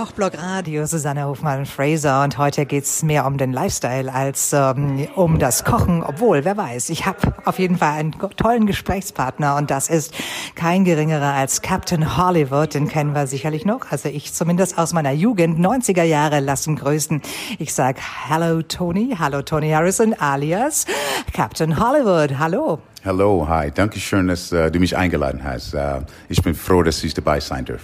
Kochblog 0.00 0.38
Radio, 0.38 0.86
Susanne 0.86 1.26
Hofmann-Fraser 1.26 2.24
und 2.24 2.38
heute 2.38 2.64
geht's 2.64 3.02
mehr 3.02 3.26
um 3.26 3.36
den 3.36 3.52
Lifestyle 3.52 4.10
als 4.10 4.50
ähm, 4.54 5.06
um 5.14 5.38
das 5.38 5.62
Kochen, 5.62 6.02
obwohl, 6.02 6.42
wer 6.46 6.56
weiß, 6.56 6.88
ich 6.88 7.04
habe 7.04 7.34
auf 7.44 7.58
jeden 7.58 7.76
Fall 7.76 7.98
einen 7.98 8.12
tollen 8.12 8.64
Gesprächspartner 8.64 9.56
und 9.56 9.70
das 9.70 9.90
ist 9.90 10.14
kein 10.54 10.86
geringerer 10.86 11.34
als 11.34 11.60
Captain 11.60 12.16
Hollywood, 12.16 12.72
den 12.72 12.88
kennen 12.88 13.14
wir 13.14 13.26
sicherlich 13.26 13.66
noch, 13.66 13.90
also 13.90 14.08
ich 14.08 14.32
zumindest 14.32 14.78
aus 14.78 14.94
meiner 14.94 15.12
Jugend, 15.12 15.60
90er 15.60 16.04
Jahre 16.04 16.40
lassen 16.40 16.76
größten. 16.76 17.20
Ich 17.58 17.74
sag 17.74 17.98
Hallo 18.30 18.62
Tony, 18.62 19.16
hallo 19.18 19.42
Tony 19.42 19.70
Harrison 19.70 20.14
alias 20.18 20.86
Captain 21.34 21.78
Hollywood, 21.78 22.38
hallo. 22.38 22.78
Hallo, 23.04 23.46
hi, 23.46 23.70
danke 23.70 24.00
schön, 24.00 24.28
dass 24.28 24.50
uh, 24.50 24.70
du 24.70 24.78
mich 24.78 24.96
eingeladen 24.96 25.44
hast. 25.44 25.74
Uh, 25.74 26.00
ich 26.30 26.42
bin 26.42 26.54
froh, 26.54 26.82
dass 26.82 27.04
ich 27.04 27.12
dabei 27.12 27.38
sein 27.40 27.66
darf. 27.66 27.82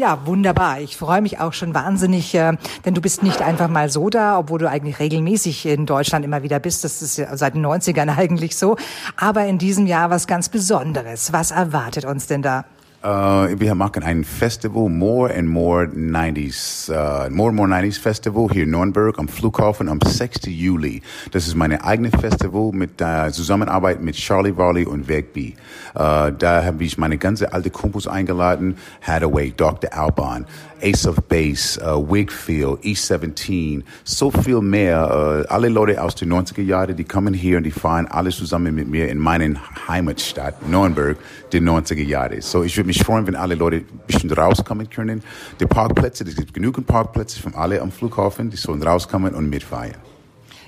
Ja, 0.00 0.18
wunderbar. 0.24 0.80
Ich 0.80 0.96
freue 0.96 1.20
mich 1.20 1.40
auch 1.40 1.52
schon 1.52 1.74
wahnsinnig, 1.74 2.34
äh, 2.34 2.56
denn 2.86 2.94
du 2.94 3.02
bist 3.02 3.22
nicht 3.22 3.42
einfach 3.42 3.68
mal 3.68 3.90
so 3.90 4.08
da, 4.08 4.38
obwohl 4.38 4.58
du 4.58 4.66
eigentlich 4.66 4.98
regelmäßig 4.98 5.66
in 5.66 5.84
Deutschland 5.84 6.24
immer 6.24 6.42
wieder 6.42 6.58
bist. 6.58 6.84
Das 6.84 7.02
ist 7.02 7.18
ja 7.18 7.36
seit 7.36 7.52
den 7.54 7.66
90ern 7.66 8.08
eigentlich 8.16 8.56
so. 8.56 8.76
Aber 9.18 9.44
in 9.44 9.58
diesem 9.58 9.86
Jahr 9.86 10.08
was 10.08 10.26
ganz 10.26 10.48
Besonderes. 10.48 11.34
Was 11.34 11.50
erwartet 11.50 12.06
uns 12.06 12.26
denn 12.26 12.40
da? 12.40 12.64
Uh, 13.02 13.48
wir 13.58 13.74
machen 13.74 14.02
ein 14.02 14.24
Festival, 14.24 14.90
More 14.90 15.34
and 15.34 15.48
More 15.48 15.86
90s, 15.86 16.90
uh, 16.90 17.30
More 17.30 17.48
and 17.48 17.56
More 17.56 17.66
90s 17.66 17.98
Festival 17.98 18.50
hier 18.52 18.64
in 18.64 18.72
Nürnberg 18.72 19.18
am 19.18 19.26
Flughafen 19.26 19.88
am 19.88 20.00
6. 20.04 20.40
Juli. 20.48 21.00
Das 21.30 21.46
ist 21.46 21.54
meine 21.54 21.82
eigene 21.82 22.10
Festival 22.10 22.72
mit 22.72 23.00
uh, 23.00 23.30
Zusammenarbeit 23.30 24.02
mit 24.02 24.16
Charlie 24.16 24.54
Varley 24.54 24.84
und 24.84 25.08
Wegby. 25.08 25.54
Uh, 25.94 26.30
da 26.30 26.62
habe 26.62 26.84
ich 26.84 26.98
meine 26.98 27.16
ganze 27.16 27.54
alte 27.54 27.70
Kumpels 27.70 28.06
eingeladen, 28.06 28.76
Hathaway, 29.00 29.50
Dr. 29.56 29.94
Alban, 29.94 30.44
Ace 30.82 31.06
of 31.06 31.16
Base, 31.22 31.80
uh, 31.80 32.06
Wigfield, 32.06 32.84
E17, 32.84 33.82
so 34.04 34.30
viel 34.30 34.60
mehr. 34.60 35.46
Alle 35.48 35.70
Leute 35.70 36.02
aus 36.02 36.16
den 36.16 36.30
90er 36.30 36.62
Jahren, 36.62 36.96
die 36.96 37.04
kommen 37.04 37.32
hier 37.32 37.56
und 37.56 37.64
die 37.64 37.70
fahren 37.70 38.06
alles 38.08 38.36
zusammen 38.36 38.74
mit 38.74 38.88
mir 38.88 39.08
in 39.08 39.16
meinen 39.16 39.58
Heimatstadt 39.88 40.68
Nürnberg, 40.68 41.16
die 41.52 41.60
90er 41.60 42.04
Jahre. 42.04 42.42
So 42.42 42.62
ich 42.62 42.76
würde 42.76 42.89
mich 42.90 43.04
freuen, 43.04 43.26
wenn 43.26 43.36
alle 43.36 43.54
Leute 43.54 43.76
ein 43.76 44.00
bisschen 44.06 44.30
rauskommen 44.32 44.90
können. 44.90 45.22
Die 45.60 45.66
Parkplätze, 45.66 46.24
es 46.24 46.34
gibt 46.34 46.52
genügend 46.54 46.86
Parkplätze 46.86 47.40
von 47.40 47.54
alle 47.54 47.80
am 47.80 47.92
Flughafen, 47.92 48.50
die 48.50 48.56
sollen 48.56 48.82
rauskommen 48.82 49.34
und 49.34 49.48
mitfeiern. 49.48 50.00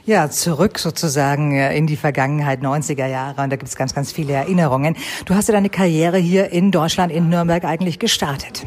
Ja, 0.04 0.30
zurück 0.30 0.78
sozusagen 0.78 1.54
äh, 1.54 1.76
in 1.76 1.86
die 1.86 1.96
Vergangenheit, 1.96 2.60
90er 2.60 3.06
Jahre. 3.06 3.42
Und 3.42 3.50
da 3.50 3.56
gibt 3.56 3.68
es 3.68 3.76
ganz, 3.76 3.94
ganz 3.94 4.10
viele 4.10 4.32
Erinnerungen. 4.32 4.96
Du 5.26 5.34
hast 5.34 5.48
ja 5.48 5.52
deine 5.52 5.68
Karriere 5.68 6.18
hier 6.18 6.50
in 6.50 6.70
Deutschland, 6.72 7.12
in 7.12 7.28
Nürnberg 7.28 7.64
eigentlich 7.64 7.98
gestartet. 7.98 8.66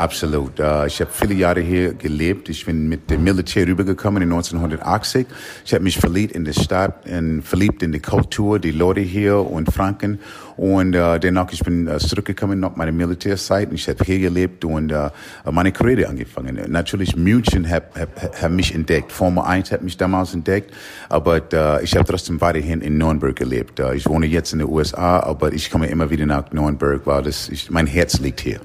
Absolut. 0.00 0.58
Uh, 0.58 0.86
ich 0.86 0.98
habe 1.02 1.10
viele 1.12 1.34
Jahre 1.34 1.60
hier 1.60 1.92
gelebt. 1.92 2.48
Ich 2.48 2.64
bin 2.64 2.88
mit 2.88 3.10
dem 3.10 3.22
Militär 3.22 3.66
rübergekommen 3.66 4.22
in 4.22 4.32
1980. 4.32 5.26
Ich 5.66 5.74
habe 5.74 5.84
mich 5.84 5.98
verliebt 5.98 6.34
in 6.34 6.46
die 6.46 6.54
Stadt, 6.54 7.04
und 7.06 7.42
verliebt 7.42 7.82
in 7.82 7.92
die 7.92 8.00
Kultur, 8.00 8.58
die 8.58 8.70
Leute 8.70 9.00
hier 9.00 9.38
und 9.40 9.70
Franken. 9.70 10.18
Und 10.56 10.96
uh, 10.96 11.18
danach 11.18 11.52
ich 11.52 11.62
bin 11.62 11.86
uh, 11.86 11.98
zurückgekommen 11.98 12.60
nach 12.60 12.76
meiner 12.76 12.92
Militärzeit. 12.92 13.70
Ich 13.74 13.90
habe 13.90 14.02
hier 14.02 14.20
gelebt 14.20 14.64
und 14.64 14.90
uh, 14.90 15.10
meine 15.50 15.70
Karriere 15.70 16.08
angefangen. 16.08 16.58
Natürlich 16.68 17.14
München 17.14 17.68
hat, 17.68 17.94
hat, 17.94 18.40
hat 18.40 18.52
mich 18.52 18.74
entdeckt. 18.74 19.12
Formel 19.12 19.44
1 19.44 19.70
hat 19.70 19.82
mich 19.82 19.98
damals 19.98 20.32
entdeckt, 20.32 20.72
aber 21.10 21.42
uh, 21.52 21.82
ich 21.82 21.94
habe 21.94 22.06
trotzdem 22.06 22.40
weiterhin 22.40 22.80
in 22.80 22.96
Nürnberg 22.96 23.36
gelebt. 23.36 23.78
Uh, 23.78 23.92
ich 23.92 24.06
wohne 24.06 24.24
jetzt 24.24 24.54
in 24.54 24.60
den 24.60 24.68
USA, 24.68 25.20
aber 25.20 25.52
ich 25.52 25.70
komme 25.70 25.88
immer 25.88 26.08
wieder 26.08 26.24
nach 26.24 26.50
Nürnberg, 26.52 27.02
weil 27.04 27.22
das 27.22 27.50
ich, 27.50 27.70
mein 27.70 27.86
Herz 27.86 28.18
liegt 28.18 28.40
hier. 28.40 28.60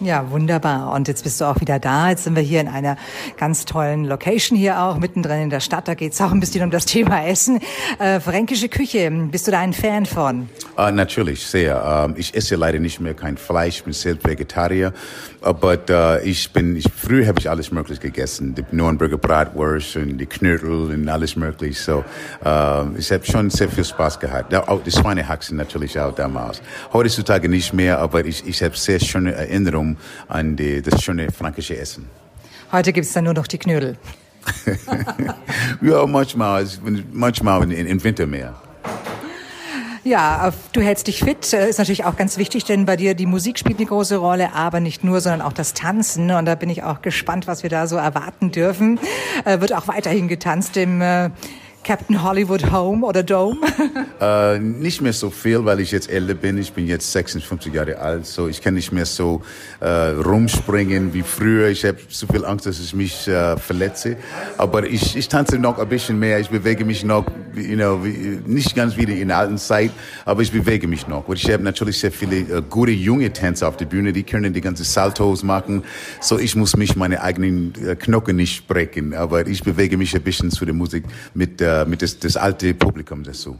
Ja, 0.00 0.30
wunderbar. 0.30 0.92
Und 0.92 1.08
jetzt 1.08 1.24
bist 1.24 1.40
du 1.40 1.44
auch 1.44 1.60
wieder 1.60 1.80
da. 1.80 2.10
Jetzt 2.10 2.22
sind 2.22 2.36
wir 2.36 2.42
hier 2.42 2.60
in 2.60 2.68
einer 2.68 2.96
ganz 3.36 3.64
tollen 3.64 4.04
Location 4.04 4.56
hier 4.56 4.80
auch, 4.80 4.96
mittendrin 4.98 5.42
in 5.42 5.50
der 5.50 5.58
Stadt. 5.58 5.88
Da 5.88 5.94
geht's 5.94 6.20
auch 6.20 6.30
ein 6.30 6.38
bisschen 6.38 6.62
um 6.62 6.70
das 6.70 6.84
Thema 6.84 7.26
Essen. 7.26 7.60
Äh, 7.98 8.20
fränkische 8.20 8.68
Küche, 8.68 9.10
bist 9.10 9.48
du 9.48 9.50
da 9.50 9.58
ein 9.58 9.72
Fan 9.72 10.06
von? 10.06 10.48
Uh, 10.78 10.92
natürlich, 10.92 11.44
sehr. 11.44 12.06
Uh, 12.08 12.14
ich 12.16 12.32
esse 12.32 12.54
leider 12.54 12.78
nicht 12.78 13.00
mehr 13.00 13.14
kein 13.14 13.36
Fleisch, 13.36 13.82
bin 13.82 13.92
selbst 13.92 14.24
Vegetarier. 14.24 14.92
Aber 15.40 15.76
uh, 15.90 16.24
ich 16.24 16.52
bin, 16.52 16.76
ich, 16.76 16.86
früher 16.94 17.26
habe 17.26 17.40
ich 17.40 17.50
alles 17.50 17.72
möglich 17.72 17.98
gegessen. 17.98 18.54
Die 18.54 18.64
Nürnberger 18.70 19.18
Bratwurst 19.18 19.96
und 19.96 20.18
die 20.18 20.26
Knödel 20.26 20.92
und 20.92 21.08
alles 21.08 21.34
möglich. 21.34 21.80
So, 21.80 22.04
ich 22.96 23.12
habe 23.12 23.24
schon 23.24 23.50
sehr 23.50 23.68
viel 23.68 23.84
Spaß 23.84 24.20
gehabt. 24.20 24.54
Auch 24.54 24.82
die 24.82 24.92
Schweinehaxen 24.92 25.56
natürlich 25.56 25.98
auch 25.98 26.14
damals. 26.14 26.60
Heutzutage 26.92 27.48
nicht 27.48 27.72
mehr, 27.72 27.98
aber 27.98 28.24
ich, 28.24 28.46
ich 28.46 28.62
habe 28.62 28.76
sehr 28.76 29.00
schöne 29.00 29.32
Erinnerungen 29.32 29.87
an 30.28 30.56
die, 30.56 30.82
das 30.82 31.02
schöne 31.02 31.30
fränkische 31.30 31.76
Essen. 31.78 32.08
Heute 32.72 32.92
gibt's 32.92 33.12
dann 33.12 33.24
nur 33.24 33.34
noch 33.34 33.46
die 33.46 33.58
Knödel. 33.58 33.96
ja, 35.82 36.06
manchmal, 36.06 36.66
manchmal 37.12 37.62
in, 37.64 37.86
in 37.86 38.04
Winter 38.04 38.26
mehr. 38.26 38.54
Ja, 40.04 40.52
du 40.72 40.80
hältst 40.80 41.06
dich 41.06 41.20
fit, 41.20 41.52
ist 41.52 41.78
natürlich 41.78 42.04
auch 42.04 42.16
ganz 42.16 42.38
wichtig, 42.38 42.64
denn 42.64 42.86
bei 42.86 42.96
dir 42.96 43.14
die 43.14 43.26
Musik 43.26 43.58
spielt 43.58 43.78
eine 43.78 43.86
große 43.86 44.16
Rolle, 44.16 44.54
aber 44.54 44.80
nicht 44.80 45.04
nur, 45.04 45.20
sondern 45.20 45.42
auch 45.42 45.52
das 45.52 45.74
Tanzen. 45.74 46.30
Und 46.30 46.46
da 46.46 46.54
bin 46.54 46.70
ich 46.70 46.82
auch 46.82 47.02
gespannt, 47.02 47.46
was 47.46 47.62
wir 47.62 47.68
da 47.68 47.86
so 47.86 47.96
erwarten 47.96 48.50
dürfen. 48.50 48.98
Wird 49.44 49.74
auch 49.74 49.86
weiterhin 49.86 50.28
getanzt 50.28 50.76
im 50.78 51.02
Captain 51.84 52.22
Hollywood 52.22 52.70
Home 52.70 53.04
oder 53.04 53.22
Dome? 53.22 53.60
äh, 54.20 54.58
nicht 54.58 55.00
mehr 55.00 55.12
so 55.12 55.30
viel, 55.30 55.64
weil 55.64 55.80
ich 55.80 55.90
jetzt 55.92 56.10
älter 56.10 56.34
bin. 56.34 56.58
Ich 56.58 56.72
bin 56.72 56.86
jetzt 56.86 57.12
56 57.12 57.72
Jahre 57.72 57.98
alt, 57.98 58.26
so 58.26 58.48
ich 58.48 58.60
kann 58.60 58.74
nicht 58.74 58.92
mehr 58.92 59.06
so 59.06 59.42
äh, 59.80 59.88
rumspringen 59.88 61.14
wie 61.14 61.22
früher. 61.22 61.68
Ich 61.68 61.84
habe 61.84 61.98
so 62.08 62.26
viel 62.26 62.44
Angst, 62.44 62.66
dass 62.66 62.80
ich 62.80 62.94
mich 62.94 63.28
äh, 63.28 63.56
verletze. 63.56 64.16
Aber 64.56 64.84
ich, 64.86 65.16
ich 65.16 65.28
tanze 65.28 65.58
noch 65.58 65.78
ein 65.78 65.88
bisschen 65.88 66.18
mehr. 66.18 66.40
Ich 66.40 66.48
bewege 66.48 66.84
mich 66.84 67.04
noch, 67.04 67.26
you 67.54 67.76
know, 67.76 68.04
wie, 68.04 68.40
nicht 68.46 68.74
ganz 68.74 68.96
wieder 68.96 69.14
in 69.14 69.28
der 69.28 69.38
alten 69.38 69.58
Zeit, 69.58 69.90
aber 70.24 70.42
ich 70.42 70.52
bewege 70.52 70.88
mich 70.88 71.06
noch. 71.06 71.28
Und 71.28 71.36
ich 71.36 71.50
habe 71.50 71.62
natürlich 71.62 71.98
sehr 71.98 72.12
viele 72.12 72.36
äh, 72.36 72.62
gute 72.68 72.92
junge 72.92 73.32
Tänzer 73.32 73.68
auf 73.68 73.76
der 73.76 73.86
Bühne, 73.86 74.12
die 74.12 74.22
können 74.22 74.52
die 74.52 74.60
ganzen 74.60 74.84
Saltos 74.84 75.42
machen. 75.42 75.84
So 76.20 76.38
ich 76.38 76.56
muss 76.56 76.76
mich 76.76 76.96
meine 76.96 77.22
eigenen 77.22 77.72
äh, 77.84 77.96
Knochen 77.96 78.36
nicht 78.36 78.66
brechen, 78.66 79.14
aber 79.14 79.46
ich 79.46 79.62
bewege 79.62 79.96
mich 79.96 80.14
ein 80.14 80.22
bisschen 80.22 80.50
zu 80.50 80.64
der 80.64 80.74
Musik 80.74 81.04
mit 81.34 81.60
äh, 81.60 81.84
mit 81.84 82.02
das, 82.02 82.18
das 82.18 82.36
alte 82.36 82.74
Publikum 82.74 83.22
dazu. 83.22 83.58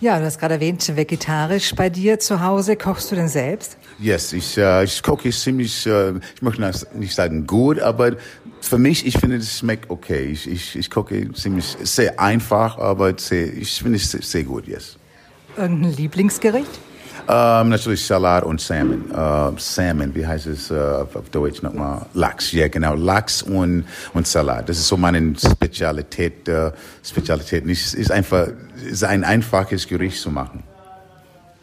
Ja, 0.00 0.18
du 0.18 0.24
hast 0.24 0.40
gerade 0.40 0.54
erwähnt, 0.54 0.96
vegetarisch 0.96 1.74
bei 1.74 1.90
dir 1.90 2.18
zu 2.18 2.40
Hause. 2.40 2.74
Kochst 2.74 3.12
du 3.12 3.16
denn 3.16 3.28
selbst? 3.28 3.76
Yes, 3.98 4.32
ich, 4.32 4.56
äh, 4.56 4.84
ich 4.84 5.02
koche 5.02 5.28
ziemlich, 5.28 5.86
äh, 5.86 6.14
ich 6.34 6.40
möchte 6.40 6.72
nicht 6.94 7.14
sagen 7.14 7.46
gut, 7.46 7.78
aber 7.80 8.16
für 8.62 8.78
mich, 8.78 9.04
ich 9.04 9.18
finde, 9.18 9.36
es 9.36 9.58
schmeckt 9.58 9.90
okay. 9.90 10.24
Ich, 10.24 10.50
ich, 10.50 10.74
ich 10.74 10.88
koche 10.88 11.30
ziemlich, 11.34 11.76
sehr 11.82 12.18
einfach, 12.18 12.78
aber 12.78 13.12
sehr, 13.18 13.52
ich 13.52 13.82
finde 13.82 13.98
es 13.98 14.10
sehr 14.10 14.44
gut, 14.44 14.66
yes. 14.66 14.96
Irgendein 15.58 15.92
Lieblingsgericht? 15.92 16.80
Ähm, 17.28 17.68
natürlich 17.68 18.04
Salat 18.04 18.44
und 18.44 18.60
Salmon. 18.60 19.10
Äh, 19.10 19.60
Salmon, 19.60 20.14
wie 20.14 20.26
heißt 20.26 20.46
es 20.46 20.70
äh, 20.70 20.74
auf, 20.74 21.30
Deutsch 21.30 21.62
nochmal? 21.62 22.06
Lachs, 22.14 22.52
ja 22.52 22.68
genau. 22.68 22.94
Lachs 22.94 23.42
und, 23.42 23.84
und 24.14 24.26
Salat. 24.26 24.68
Das 24.68 24.78
ist 24.78 24.88
so 24.88 24.96
meine 24.96 25.34
Spezialität. 25.36 26.48
Äh, 26.48 26.72
Spezialität. 27.02 27.66
Es 27.66 27.94
ist 27.94 28.10
einfach 28.10 28.48
ist 28.84 29.04
ein 29.04 29.24
einfaches 29.24 29.86
Gericht 29.86 30.20
zu 30.20 30.30
machen. 30.30 30.62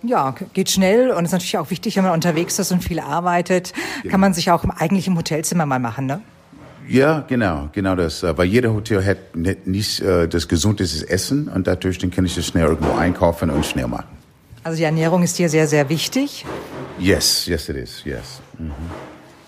Ja, 0.03 0.35
geht 0.53 0.69
schnell 0.69 1.11
und 1.11 1.25
ist 1.25 1.31
natürlich 1.31 1.57
auch 1.57 1.71
wichtig, 1.71 1.97
wenn 1.97 2.03
man 2.03 2.13
unterwegs 2.13 2.59
ist 2.59 2.71
und 2.71 2.83
viel 2.83 2.99
arbeitet, 2.99 3.73
genau. 4.01 4.11
kann 4.11 4.19
man 4.21 4.33
sich 4.33 4.51
auch 4.51 4.63
eigentlich 4.63 5.07
im 5.07 5.17
Hotelzimmer 5.17 5.65
mal 5.65 5.79
machen, 5.79 6.05
ne? 6.05 6.21
Ja, 6.87 7.25
genau, 7.27 7.67
genau 7.73 7.95
das. 7.95 8.23
Weil 8.23 8.45
jeder 8.45 8.73
Hotel 8.73 9.03
hat 9.05 9.35
nicht 9.35 9.99
äh, 9.99 10.27
das 10.27 10.47
gesundes 10.47 11.03
Essen 11.03 11.49
und 11.49 11.67
dadurch 11.67 11.97
dann 11.97 12.11
kann 12.11 12.25
ich 12.25 12.35
das 12.35 12.45
schnell 12.45 12.67
irgendwo 12.67 12.95
einkaufen 12.95 13.49
und 13.49 13.65
schnell 13.65 13.87
machen. 13.87 14.16
Also 14.67 14.79
die 14.79 14.83
Ernährung 14.83 15.23
ist 15.23 15.39
dir 15.39 15.47
sehr, 15.47 15.65
sehr 15.65 15.87
wichtig. 15.87 16.43
Yes, 16.99 17.45
yes 17.45 17.69
it 17.69 17.77
is, 17.77 18.03
yes. 18.03 18.41
Mhm. 18.59 18.73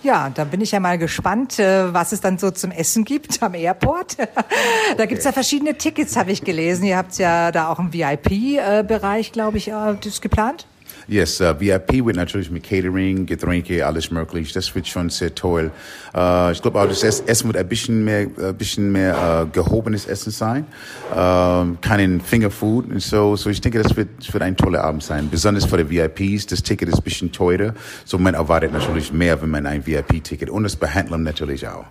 Ja, 0.02 0.30
da 0.30 0.46
bin 0.46 0.62
ich 0.62 0.72
ja 0.72 0.80
mal 0.80 0.98
gespannt, 0.98 1.60
äh, 1.60 1.94
was 1.94 2.14
es 2.14 2.22
dann 2.22 2.38
so 2.38 2.52
zum 2.52 2.72
Essen 2.72 3.04
gibt 3.04 3.44
am 3.44 3.54
Airport. 3.54 4.16
da 4.98 5.06
gibt's 5.06 5.26
ja 5.26 5.34
verschiedene 5.34 5.78
Tickets, 5.78 6.16
habe 6.16 6.32
ich 6.32 6.46
gelesen. 6.46 6.86
Ihr 6.86 6.96
habt 6.96 7.18
ja 7.18 7.52
da 7.52 7.68
auch 7.68 7.80
einen 7.80 7.92
VIP-Bereich, 7.92 9.34
glaube 9.34 9.58
ich, 9.58 9.68
äh, 9.68 9.98
das 10.02 10.22
geplant. 10.22 10.66
Yes, 11.08 11.42
uh, 11.42 11.60
VIP 11.60 12.06
wird 12.06 12.16
natürlich 12.16 12.52
mit 12.52 12.64
Catering, 12.64 13.26
Getränke, 13.26 13.86
alles 13.86 14.12
möglich. 14.12 14.54
Das 14.54 14.74
wird 14.76 14.88
schon 14.88 15.10
sehr 15.10 15.34
toll. 15.34 15.72
Uh, 16.16 16.52
ich 16.52 16.62
glaube 16.62 16.80
auch, 16.80 16.88
das 16.88 17.04
Essen 17.04 17.48
wird 17.48 17.58
ein 17.58 17.68
bisschen 17.68 18.04
mehr, 18.04 18.28
ein 18.38 18.56
bisschen 18.56 18.92
mehr 18.92 19.46
uh, 19.46 19.50
gehobenes 19.52 20.06
Essen 20.06 20.32
sein. 20.32 20.66
Uh, 21.12 21.76
keinen 21.82 22.22
Fingerfood 22.22 22.92
und 22.92 23.02
so. 23.02 23.36
So 23.36 23.50
ich 23.50 23.60
denke, 23.60 23.82
das 23.82 23.96
wird, 23.96 24.10
das 24.20 24.32
wird 24.32 24.44
ein 24.44 24.56
toller 24.56 24.84
Abend 24.84 25.04
sein. 25.04 25.30
Besonders 25.30 25.66
für 25.66 25.84
die 25.84 25.90
VIPs. 25.90 26.46
Das 26.46 26.62
Ticket 26.62 26.90
ist 26.90 26.98
ein 26.98 27.04
bisschen 27.04 27.32
teurer. 27.32 27.74
So 28.06 28.18
man 28.18 28.36
erwartet 28.36 28.72
natürlich 28.72 29.12
mehr, 29.12 29.42
wenn 29.42 29.50
man 29.50 29.66
ein 29.66 29.86
VIP-Ticket 29.86 30.50
und 30.50 30.64
das 30.64 30.76
Behandlung 30.76 31.24
natürlich 31.24 31.68
auch. 31.68 31.86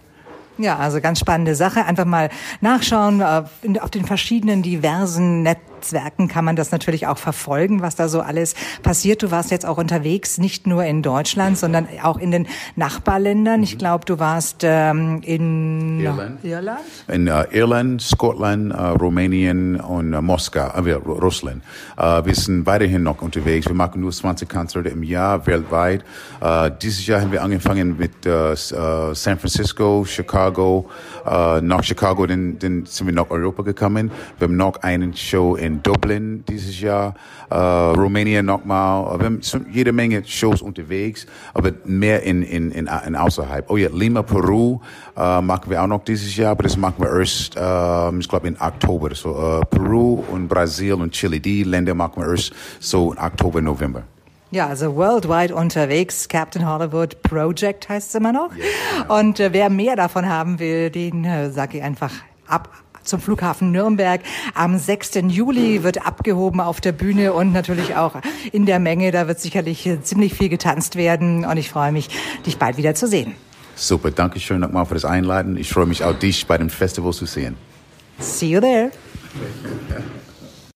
Ja, 0.58 0.76
also 0.76 1.00
ganz 1.00 1.20
spannende 1.20 1.54
Sache. 1.54 1.84
Einfach 1.84 2.04
mal 2.04 2.30
nachschauen 2.60 3.22
auf 3.22 3.50
den 3.62 4.04
verschiedenen 4.04 4.62
diversen 4.62 5.42
Net 5.42 5.58
Netzwerken 5.78 6.26
kann 6.26 6.44
man 6.44 6.56
das 6.56 6.72
natürlich 6.72 7.06
auch 7.06 7.18
verfolgen, 7.18 7.82
was 7.82 7.94
da 7.94 8.08
so 8.08 8.20
alles 8.20 8.54
passiert. 8.82 9.22
Du 9.22 9.30
warst 9.30 9.52
jetzt 9.52 9.64
auch 9.64 9.78
unterwegs, 9.78 10.36
nicht 10.38 10.66
nur 10.66 10.84
in 10.84 11.02
Deutschland, 11.02 11.56
sondern 11.56 11.86
auch 12.02 12.18
in 12.18 12.32
den 12.32 12.48
Nachbarländern. 12.74 13.62
Ich 13.62 13.78
glaube, 13.78 14.04
du 14.04 14.18
warst 14.18 14.62
ähm, 14.64 15.20
in 15.24 16.00
Irland. 16.00 16.44
Irland? 16.44 16.80
In 17.06 17.28
uh, 17.28 17.44
Irland, 17.52 18.02
Scotland, 18.02 18.74
uh, 18.74 18.96
Rumänien 18.98 19.78
und 19.78 20.14
uh, 20.14 20.20
Moskau, 20.20 20.66
äh, 20.66 20.92
Russland. 20.94 21.62
Wir 21.96 22.34
sind 22.34 22.66
weiterhin 22.66 23.04
noch 23.04 23.22
unterwegs. 23.22 23.66
Wir 23.66 23.74
machen 23.74 24.00
nur 24.00 24.12
20 24.12 24.48
Konzerte 24.48 24.88
im 24.88 25.02
Jahr 25.02 25.46
weltweit. 25.46 26.04
Dieses 26.80 27.06
Jahr 27.06 27.20
haben 27.20 27.32
wir 27.32 27.42
angefangen 27.42 27.96
mit 27.98 28.12
San 28.24 29.38
Francisco, 29.38 30.04
Chicago. 30.04 30.88
Nach 31.24 31.82
Chicago, 31.82 32.26
dann, 32.26 32.58
dann 32.58 32.86
sind 32.86 33.06
wir 33.06 33.14
nach 33.14 33.30
Europa 33.30 33.62
gekommen. 33.62 34.10
Wir 34.38 34.46
haben 34.46 34.56
noch 34.56 34.76
einen 34.82 35.14
Show 35.16 35.56
in 35.56 35.67
Dublin 35.82 36.44
dieses 36.48 36.80
Jahr, 36.80 37.14
uh, 37.50 37.92
Rumänien 37.92 38.46
nochmal. 38.46 39.18
Wir 39.18 39.26
haben 39.26 39.40
jede 39.70 39.92
Menge 39.92 40.24
Shows 40.24 40.62
unterwegs, 40.62 41.26
aber 41.54 41.72
mehr 41.84 42.22
in, 42.22 42.42
in, 42.42 42.70
in, 42.70 42.88
in 43.06 43.16
außerhalb. 43.16 43.70
Oh 43.70 43.76
ja, 43.76 43.88
Lima, 43.92 44.22
Peru 44.22 44.80
uh, 45.16 45.40
machen 45.42 45.70
wir 45.70 45.82
auch 45.82 45.86
noch 45.86 46.04
dieses 46.04 46.34
Jahr, 46.36 46.52
aber 46.52 46.64
das 46.64 46.76
machen 46.76 46.96
wir 46.98 47.18
erst, 47.18 47.56
uh, 47.56 48.16
ich 48.18 48.28
glaube, 48.28 48.48
in 48.48 48.60
Oktober. 48.60 49.14
So, 49.14 49.30
uh, 49.30 49.60
Peru 49.70 50.24
und 50.30 50.48
Brasilien 50.48 51.00
und 51.00 51.12
Chile, 51.12 51.40
die 51.40 51.64
Länder 51.64 51.94
machen 51.94 52.22
wir 52.22 52.30
erst 52.30 52.52
so 52.80 53.12
in 53.12 53.18
Oktober, 53.18 53.60
November. 53.60 54.02
Ja, 54.50 54.66
also 54.68 54.96
worldwide 54.96 55.54
unterwegs. 55.54 56.26
Captain 56.26 56.66
Hollywood 56.66 57.22
Project 57.22 57.88
heißt 57.88 58.08
es 58.08 58.14
immer 58.14 58.32
noch. 58.32 58.50
Und 59.08 59.40
äh, 59.40 59.52
wer 59.52 59.68
mehr 59.68 59.94
davon 59.94 60.26
haben 60.26 60.58
will, 60.58 60.88
den 60.88 61.24
äh, 61.24 61.50
sage 61.50 61.78
ich 61.78 61.84
einfach 61.84 62.12
ab 62.46 62.70
zum 63.08 63.20
Flughafen 63.20 63.72
Nürnberg. 63.72 64.20
Am 64.54 64.78
6. 64.78 65.20
Juli 65.28 65.82
wird 65.82 66.06
abgehoben 66.06 66.60
auf 66.60 66.80
der 66.80 66.92
Bühne 66.92 67.32
und 67.32 67.52
natürlich 67.52 67.96
auch 67.96 68.16
in 68.52 68.66
der 68.66 68.78
Menge. 68.78 69.10
Da 69.10 69.26
wird 69.26 69.40
sicherlich 69.40 69.88
ziemlich 70.02 70.34
viel 70.34 70.48
getanzt 70.48 70.96
werden 70.96 71.44
und 71.44 71.56
ich 71.56 71.70
freue 71.70 71.92
mich, 71.92 72.08
dich 72.46 72.58
bald 72.58 72.76
wieder 72.76 72.94
zu 72.94 73.06
sehen. 73.06 73.34
Super, 73.74 74.10
danke 74.10 74.40
schön 74.40 74.60
nochmal 74.60 74.86
für 74.86 74.94
das 74.94 75.04
Einladen. 75.04 75.56
Ich 75.56 75.70
freue 75.70 75.86
mich 75.86 76.04
auch, 76.04 76.14
dich 76.14 76.46
bei 76.46 76.58
dem 76.58 76.70
Festival 76.70 77.12
zu 77.12 77.26
sehen. 77.26 77.56
See 78.18 78.46
you 78.46 78.60
there. 78.60 78.90